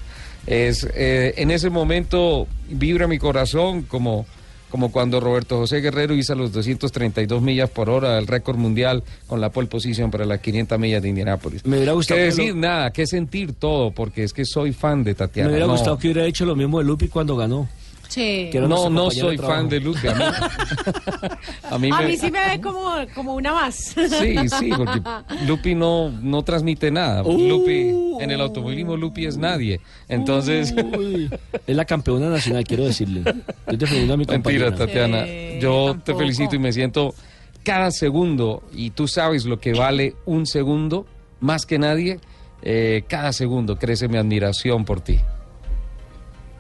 Es, 0.46 0.88
eh, 0.94 1.34
en 1.38 1.52
ese 1.52 1.70
momento 1.70 2.48
vibra 2.70 3.08
mi 3.08 3.18
corazón 3.18 3.82
como, 3.84 4.26
como 4.74 4.92
cuando 4.92 5.20
Roberto 5.20 5.58
José 5.60 5.82
Guerrero 5.82 6.16
hizo 6.16 6.34
los 6.34 6.52
232 6.52 7.44
millas 7.44 7.70
por 7.70 7.92
hora, 7.92 8.18
el 8.18 8.26
récord 8.26 8.58
mundial 8.58 9.04
con 9.28 9.40
la 9.40 9.52
pole 9.52 9.68
position 9.68 10.10
para 10.10 10.26
las 10.26 10.40
500 10.40 10.80
millas 10.80 11.00
de 11.04 11.10
Indianápolis. 11.10 11.64
Me 11.64 11.76
hubiera 11.78 11.92
gustado 11.92 12.18
¿Qué 12.18 12.22
que 12.24 12.30
decir? 12.32 12.56
lo- 12.56 12.62
Nada, 12.62 12.90
que 12.92 13.06
sentir 13.06 13.54
todo, 13.54 13.92
porque 13.92 14.24
es 14.24 14.34
que 14.34 14.46
soy 14.46 14.74
fan 14.74 15.04
de 15.04 15.14
Tatiana. 15.14 15.50
me 15.50 15.54
hubiera 15.54 15.68
no. 15.68 15.74
gustado 15.74 16.00
que 16.00 16.08
hubiera 16.08 16.28
hecho 16.28 16.44
lo 16.46 16.56
mismo 16.56 16.80
de 16.80 16.86
Lupi 16.86 17.08
cuando 17.08 17.36
ganó. 17.38 17.70
Sí. 18.14 18.52
No, 18.54 18.92
no 18.92 19.10
soy 19.10 19.38
de 19.38 19.44
fan 19.44 19.68
de 19.68 19.80
Lupe. 19.80 20.08
A 20.08 20.14
mí, 20.14 20.22
a 21.72 21.78
mí 21.80 21.90
A 21.92 21.98
me- 22.02 22.08
mí 22.08 22.18
sí 22.18 22.30
me 22.30 22.48
ve 22.48 22.62
como, 22.62 22.92
como 23.16 23.34
una 23.34 23.54
más. 23.54 23.76
Sí, 23.76 24.36
sí, 24.50 24.70
porque 24.78 25.02
Lupi 25.48 25.74
no, 25.74 26.10
no 26.22 26.44
transmite 26.44 26.92
nada. 26.92 27.24
Uh. 27.24 27.50
Lupi, 27.50 27.90
en 28.20 28.30
el 28.30 28.40
automovilismo 28.40 28.96
Lupi 28.98 29.26
es 29.26 29.38
nadie. 29.38 29.80
Entonces, 30.08 30.74
Uy, 30.96 31.28
es 31.68 31.76
la 31.76 31.86
campeona 31.86 32.30
nacional, 32.30 32.64
quiero 32.66 32.86
decirle. 32.86 33.22
Estoy 33.62 33.78
defendiendo 33.78 34.14
a 34.14 34.18
mi 34.18 34.26
mentira. 34.26 34.76
Tatiana. 34.76 35.26
Sí, 35.26 35.58
Yo 35.60 35.98
te 36.04 36.14
felicito 36.14 36.56
y 36.56 36.60
me 36.60 36.72
siento 36.72 37.16
cada 37.64 37.90
segundo, 37.90 38.62
y 38.74 38.92
tú 38.92 39.08
sabes 39.08 39.46
lo 39.46 39.60
que 39.60 39.74
vale 39.74 40.16
un 40.26 40.46
segundo, 40.46 41.08
más 41.40 41.66
que 41.66 41.80
nadie, 41.80 42.20
eh, 42.62 43.06
cada 43.08 43.34
segundo 43.34 43.78
crece 43.80 44.08
mi 44.08 44.18
admiración 44.18 44.86
por 44.86 45.02
ti. 45.02 45.20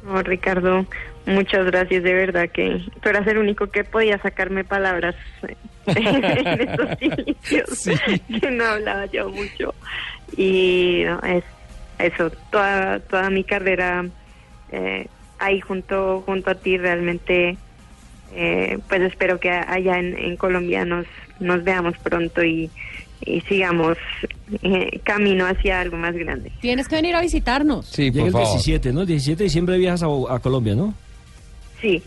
No, 0.03 0.22
Ricardo, 0.24 0.86
muchas 1.25 1.65
gracias, 1.65 2.03
de 2.03 2.13
verdad 2.13 2.50
que 2.50 2.82
tú 3.01 3.10
eras 3.10 3.25
el 3.27 3.38
único 3.38 3.68
que 3.68 3.84
podía 3.84 4.18
sacarme 4.20 4.63
palabras 4.63 5.15
en 5.88 6.62
estos 6.62 6.89
inicios, 7.01 8.00
que 8.39 8.51
no 8.51 8.65
hablaba 8.65 9.06
yo 9.08 9.30
mucho. 9.30 9.74
Y 10.36 11.03
no, 11.06 11.20
es 11.22 11.44
eso, 12.00 12.32
toda, 12.51 13.00
toda 13.00 13.30
mi 13.30 13.44
carrera 13.44 14.06
eh, 14.72 15.08
ahí 15.39 15.60
junto, 15.62 16.24
junto 16.25 16.51
a 16.51 16.56
ti 16.56 16.77
realmente, 16.77 17.58
eh, 18.34 18.80
pues 18.88 19.01
espero 19.01 19.39
que 19.39 19.51
allá 19.51 20.00
en, 20.00 20.18
en 20.18 20.36
Colombia 20.38 20.86
nos, 20.86 21.06
nos 21.39 21.63
veamos 21.63 21.98
pronto 22.00 22.44
y, 22.44 22.70
y 23.25 23.42
sigamos 23.42 23.98
eh, 24.62 25.00
camino 25.03 25.46
hacia 25.46 25.82
algo 25.82 25.98
más 25.98 26.15
grande. 26.15 26.51
Tienes 26.62 26.88
que 26.88 26.96
venir 26.96 27.15
a 27.15 27.22
visitarnos. 27.22 27.86
Sí, 27.88 28.12
Llega 28.12 28.20
por 28.20 28.27
el 28.27 28.32
favor. 28.34 28.48
17, 28.48 28.94
¿no? 28.94 29.01
El 29.01 29.08
17 29.08 29.38
de 29.38 29.44
diciembre 29.44 29.77
viajas 29.77 30.03
a, 30.03 30.08
a 30.36 30.39
Colombia, 30.39 30.75
¿no? 30.75 30.94
Sí, 31.84 32.02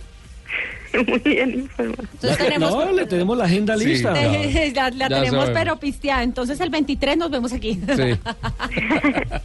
muy 1.06 1.18
bien 1.18 1.50
informado. 1.50 2.02
Entonces 2.14 2.38
tenemos, 2.38 2.71
No, 2.73 2.92
le 2.92 3.06
tenemos 3.06 3.37
la 3.38 3.45
agenda 3.45 3.76
Sí. 3.76 3.85
lista. 3.87 4.12
Te- 4.14 4.73
la, 4.75 4.90
la 4.90 5.09
Ya 5.09 5.21
tenemos 5.21 5.30
sabemos. 5.45 5.50
pero 5.52 5.76
pisteada. 5.78 6.23
Entonces 6.23 6.59
el 6.61 6.71
23 6.71 7.16
nos 7.18 7.30
vemos 7.30 7.52
aquí. 7.52 7.75
Sí. 7.75 8.18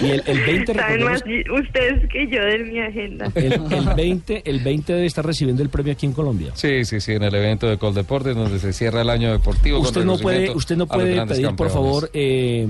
Y 0.00 0.06
el, 0.10 0.22
el 0.26 0.40
20, 0.40 0.74
Saben 0.74 1.04
más 1.04 1.22
ustedes 1.22 2.08
que 2.10 2.26
yo 2.28 2.42
de 2.42 2.58
mi 2.64 2.80
agenda. 2.80 3.30
el, 3.34 3.52
el 3.52 3.94
20, 3.94 4.42
el 4.46 4.60
20 4.60 4.92
debe 4.94 5.06
estar 5.06 5.24
recibiendo 5.24 5.62
el 5.62 5.68
premio 5.68 5.92
aquí 5.92 6.06
en 6.06 6.12
Colombia. 6.12 6.50
Sí, 6.54 6.84
sí, 6.86 6.98
sí, 7.00 7.12
en 7.12 7.22
el 7.22 7.34
evento 7.34 7.68
de 7.68 7.76
Coldeportes 7.76 8.34
donde 8.34 8.58
se 8.58 8.72
cierra 8.72 9.02
el 9.02 9.10
año 9.10 9.30
deportivo. 9.32 9.78
con 9.78 9.86
Usted 9.88 10.04
no 10.04 10.16
puede, 10.18 10.50
usted 10.50 10.76
no 10.76 10.86
puede 10.86 11.24
pedir, 11.26 11.54
por 11.54 11.70
favor, 11.70 12.10
eh, 12.14 12.66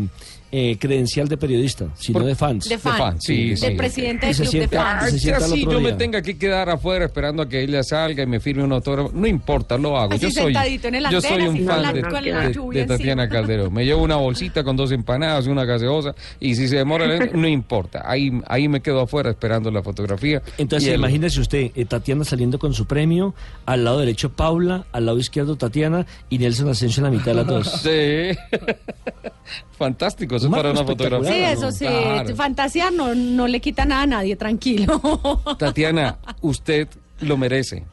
eh, 0.53 0.77
credencial 0.79 1.29
de 1.29 1.37
periodista, 1.37 1.87
sino 1.97 2.21
Por- 2.21 2.29
de 2.29 2.35
fans. 2.35 2.69
De 2.69 2.79
fan. 2.79 2.97
fan, 2.99 3.21
sí, 3.21 3.57
sí. 3.57 3.71
presidente 3.73 4.31
Y 4.31 4.35
del 4.35 4.49
club 4.49 4.61
de 4.63 4.69
fans. 4.69 5.21
se 5.21 5.33
Ah, 5.35 5.37
así 5.39 5.65
yo 5.65 5.81
me 5.81 5.93
tenga 5.93 6.23
que 6.23 6.39
quedar 6.39 6.71
afuera 6.71 7.05
esperando 7.07 7.43
a 7.43 7.49
que 7.49 7.63
ella 7.63 7.83
salga 7.83 8.23
y 8.23 8.27
me 8.27 8.41
firme 8.41 8.63
un 8.65 8.73
autógrafo. 8.73 9.11
No 9.13 9.27
importa, 9.27 9.77
lo 9.77 9.97
hago. 9.99 10.13
Así 10.15 10.23
yo 10.23 10.31
soy, 10.31 10.45
sentadito 10.55 10.89
en 10.89 10.95
el 10.97 11.03
yo 11.11 11.17
andén, 11.19 11.23
soy 11.33 11.43
un 11.49 11.67
fan 11.67 11.83
la- 11.83 11.93
de, 11.93 12.03
de- 12.03 12.81
de 12.81 12.87
Tatiana. 12.87 13.29
Calderón. 13.29 13.73
Me 13.75 13.85
llevo 13.85 14.03
una 14.03 14.17
bolsita 14.17 14.63
con 14.65 14.77
dos 14.77 14.93
empanadas 14.93 15.47
y 15.47 15.51
una 15.51 15.65
gaseosa 15.65 16.15
y 16.41 16.55
si 16.55 16.69
se 16.69 16.77
demora, 16.77 17.07
no 17.33 17.49
importa. 17.49 18.03
Ahí, 18.05 18.31
ahí 18.47 18.69
me 18.69 18.81
quedo 18.81 19.01
afuera 19.01 19.31
esperando 19.31 19.71
la 19.71 19.83
fotografía. 19.83 20.43
Entonces, 20.59 20.91
el- 20.91 20.97
imagínese 21.01 21.41
usted, 21.41 21.71
eh, 21.75 21.85
Tatiana 21.85 22.25
saliendo 22.25 22.59
con 22.59 22.73
su 22.73 22.87
premio, 22.87 23.35
al 23.67 23.85
lado 23.85 23.99
derecho 24.01 24.31
Paula, 24.31 24.87
al 24.93 25.07
lado 25.07 25.19
izquierdo 25.19 25.57
Tatiana 25.57 26.07
y 26.31 26.39
Nelson 26.39 26.69
Asensio 26.69 27.01
en 27.01 27.05
la 27.05 27.11
mitad 27.11 27.27
de 27.27 27.35
las 27.35 27.47
dos. 27.47 27.81
Sí. 27.83 28.39
Fantástico, 29.79 30.37
eso 30.37 30.47
es 30.47 30.53
para 30.53 30.71
una 30.71 30.85
fotografía. 30.85 31.31
Sí, 31.31 31.59
eso 31.59 31.73
sí. 31.73 31.87
Claro. 31.87 32.37
Fantasear 32.37 32.93
no, 32.93 33.15
no 33.15 33.47
le 33.47 33.61
quita 33.61 33.85
nada 33.85 34.03
a 34.03 34.07
nadie, 34.07 34.37
tranquilo. 34.37 35.01
Tatiana, 35.59 36.19
usted 36.41 36.89
lo 37.21 37.37
merece. 37.37 37.85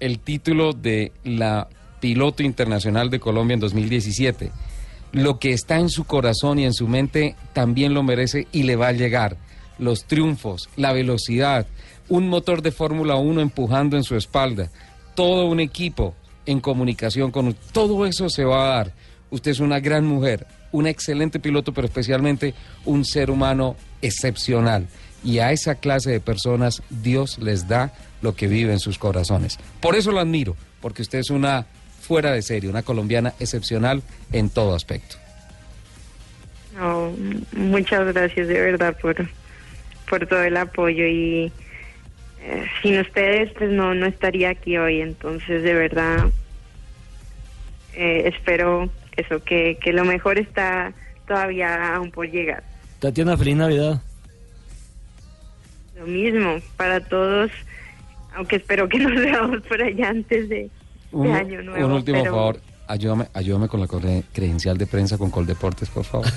el 0.00 0.18
título 0.18 0.72
de 0.72 1.12
la 1.24 1.68
piloto 2.00 2.42
internacional 2.42 3.10
de 3.10 3.20
Colombia 3.20 3.54
en 3.54 3.60
2017. 3.60 4.50
Lo 5.12 5.38
que 5.38 5.52
está 5.52 5.78
en 5.78 5.88
su 5.88 6.04
corazón 6.04 6.58
y 6.58 6.64
en 6.64 6.74
su 6.74 6.88
mente 6.88 7.36
también 7.52 7.94
lo 7.94 8.02
merece 8.02 8.46
y 8.52 8.64
le 8.64 8.76
va 8.76 8.88
a 8.88 8.92
llegar. 8.92 9.36
Los 9.78 10.04
triunfos, 10.04 10.68
la 10.76 10.92
velocidad, 10.92 11.66
un 12.08 12.28
motor 12.28 12.62
de 12.62 12.72
Fórmula 12.72 13.16
1 13.16 13.40
empujando 13.40 13.96
en 13.96 14.04
su 14.04 14.16
espalda, 14.16 14.70
todo 15.14 15.46
un 15.46 15.60
equipo 15.60 16.14
en 16.44 16.60
comunicación 16.60 17.30
con 17.30 17.56
todo 17.72 18.06
eso 18.06 18.28
se 18.28 18.44
va 18.44 18.64
a 18.64 18.76
dar. 18.76 18.92
Usted 19.30 19.50
es 19.50 19.60
una 19.60 19.80
gran 19.80 20.04
mujer, 20.06 20.46
una 20.72 20.90
excelente 20.90 21.40
piloto, 21.40 21.72
pero 21.72 21.86
especialmente 21.86 22.54
un 22.84 23.04
ser 23.04 23.30
humano 23.30 23.76
excepcional. 24.02 24.86
Y 25.24 25.38
a 25.40 25.52
esa 25.52 25.74
clase 25.76 26.10
de 26.10 26.20
personas 26.20 26.82
Dios 26.90 27.38
les 27.38 27.66
da 27.66 27.92
lo 28.22 28.36
que 28.36 28.46
vive 28.46 28.72
en 28.72 28.78
sus 28.78 28.98
corazones. 28.98 29.58
Por 29.80 29.96
eso 29.96 30.12
lo 30.12 30.20
admiro, 30.20 30.56
porque 30.80 31.02
usted 31.02 31.18
es 31.18 31.30
una 31.30 31.66
fuera 32.00 32.32
de 32.32 32.42
serie, 32.42 32.70
una 32.70 32.82
colombiana 32.82 33.34
excepcional 33.40 34.02
en 34.32 34.48
todo 34.48 34.74
aspecto. 34.74 35.16
No, 36.76 37.12
muchas 37.52 38.12
gracias 38.12 38.48
de 38.48 38.60
verdad 38.60 38.96
por, 39.00 39.28
por 40.08 40.26
todo 40.26 40.42
el 40.42 40.56
apoyo 40.56 41.06
y 41.06 41.50
eh, 42.42 42.66
sin 42.82 43.00
ustedes 43.00 43.50
pues 43.54 43.70
no, 43.70 43.94
no 43.94 44.06
estaría 44.06 44.50
aquí 44.50 44.76
hoy, 44.76 45.00
entonces 45.00 45.62
de 45.62 45.74
verdad 45.74 46.26
eh, 47.94 48.24
espero 48.26 48.90
eso, 49.16 49.42
que, 49.44 49.78
que 49.80 49.92
lo 49.92 50.04
mejor 50.04 50.38
está 50.38 50.92
todavía 51.26 51.94
aún 51.96 52.10
por 52.10 52.30
llegar. 52.30 52.62
Tatiana, 53.00 53.36
feliz 53.36 53.56
Navidad. 53.56 54.00
Lo 55.98 56.06
mismo 56.06 56.60
para 56.76 57.00
todos, 57.00 57.50
aunque 58.34 58.56
espero 58.56 58.88
que 58.88 58.98
nos 59.00 59.14
veamos 59.14 59.62
por 59.62 59.82
allá 59.82 60.10
antes 60.10 60.48
de, 60.48 60.56
de 60.56 60.70
Un, 61.12 61.30
Año 61.34 61.62
Nuevo. 61.62 61.86
un 61.86 61.92
último 61.92 62.18
pero- 62.22 62.34
favor, 62.34 62.60
ayúdame, 62.86 63.26
ayúdame 63.32 63.68
con 63.68 63.80
la 63.80 63.86
cre- 63.86 64.22
credencial 64.32 64.76
de 64.76 64.86
prensa 64.86 65.16
con 65.18 65.30
Coldeportes, 65.30 65.88
por 65.88 66.04
favor. 66.04 66.26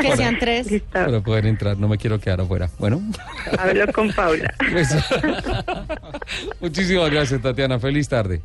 Que 0.00 0.16
sean 0.16 0.38
tres. 0.38 0.68
Para 0.90 1.20
poder 1.20 1.44
entrar, 1.44 1.76
no 1.76 1.88
me 1.88 1.98
quiero 1.98 2.18
quedar 2.18 2.40
afuera. 2.40 2.70
Bueno. 2.78 3.02
hablo 3.58 3.86
con 3.92 4.10
Paula. 4.12 4.52
Eso. 4.74 4.96
Muchísimas 6.60 7.10
gracias, 7.10 7.42
Tatiana. 7.42 7.78
Feliz 7.78 8.08
tarde. 8.08 8.40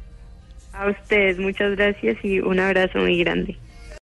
A 0.74 0.89
ustedes, 0.89 1.38
muchas 1.39 1.75
gracias 1.75 2.18
y 2.24 2.39
un 2.39 2.60
abrazo 2.60 3.00
muy 3.00 3.20
grande. 3.20 3.58